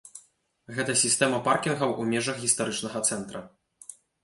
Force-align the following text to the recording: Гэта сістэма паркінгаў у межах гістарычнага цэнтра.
Гэта 0.77 0.95
сістэма 1.01 1.41
паркінгаў 1.49 1.95
у 2.05 2.07
межах 2.15 2.41
гістарычнага 2.47 3.05
цэнтра. 3.11 3.45